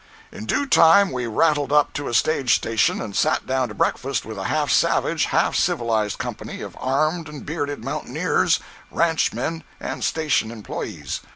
In 0.31 0.47
due 0.47 0.65
time 0.65 1.11
we 1.11 1.27
rattled 1.27 1.71
up 1.71 1.93
to 1.93 2.07
a 2.07 2.13
stage 2.15 2.55
station, 2.55 2.99
and 2.99 3.15
sat 3.15 3.45
down 3.45 3.67
to 3.67 3.75
breakfast 3.75 4.25
with 4.25 4.35
a 4.35 4.45
half 4.45 4.71
savage, 4.71 5.25
half 5.25 5.55
civilized 5.55 6.17
company 6.17 6.61
of 6.61 6.75
armed 6.81 7.29
and 7.29 7.45
bearded 7.45 7.85
mountaineers, 7.85 8.59
ranchmen 8.89 9.63
and 9.79 10.03
station 10.03 10.49
employees. 10.49 11.19